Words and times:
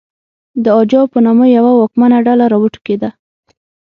د 0.63 0.65
اجاو 0.79 1.11
په 1.13 1.19
نامه 1.25 1.45
یوه 1.57 1.71
واکمنه 1.79 2.17
ډله 2.27 2.45
راوټوکېده 2.53 3.09